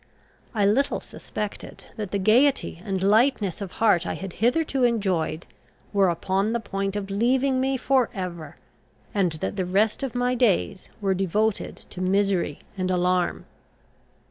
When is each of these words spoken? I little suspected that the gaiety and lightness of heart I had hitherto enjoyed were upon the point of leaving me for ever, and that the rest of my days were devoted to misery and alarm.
I 0.55 0.65
little 0.65 0.99
suspected 0.99 1.83
that 1.95 2.09
the 2.09 2.17
gaiety 2.17 2.81
and 2.83 3.03
lightness 3.03 3.61
of 3.61 3.73
heart 3.73 4.07
I 4.07 4.15
had 4.15 4.33
hitherto 4.41 4.83
enjoyed 4.83 5.45
were 5.93 6.09
upon 6.09 6.53
the 6.53 6.59
point 6.59 6.95
of 6.95 7.11
leaving 7.11 7.61
me 7.61 7.77
for 7.77 8.09
ever, 8.11 8.55
and 9.13 9.33
that 9.33 9.57
the 9.57 9.63
rest 9.63 10.01
of 10.01 10.15
my 10.15 10.33
days 10.33 10.89
were 11.01 11.13
devoted 11.13 11.75
to 11.91 12.01
misery 12.01 12.61
and 12.75 12.89
alarm. 12.89 13.45